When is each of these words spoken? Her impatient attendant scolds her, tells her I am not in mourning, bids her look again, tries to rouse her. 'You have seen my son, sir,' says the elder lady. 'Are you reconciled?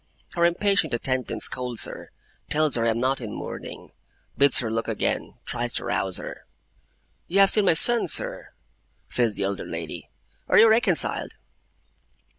Her 0.33 0.45
impatient 0.45 0.95
attendant 0.95 1.43
scolds 1.43 1.85
her, 1.85 2.09
tells 2.49 2.73
her 2.75 2.87
I 2.87 2.89
am 2.89 2.97
not 2.97 3.21
in 3.21 3.35
mourning, 3.35 3.91
bids 4.35 4.57
her 4.57 4.71
look 4.71 4.87
again, 4.87 5.35
tries 5.45 5.73
to 5.73 5.85
rouse 5.85 6.17
her. 6.17 6.47
'You 7.27 7.41
have 7.41 7.51
seen 7.51 7.65
my 7.65 7.75
son, 7.75 8.07
sir,' 8.07 8.49
says 9.09 9.35
the 9.35 9.43
elder 9.43 9.67
lady. 9.67 10.09
'Are 10.49 10.57
you 10.57 10.67
reconciled? 10.67 11.35